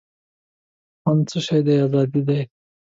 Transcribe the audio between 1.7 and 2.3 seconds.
آزادي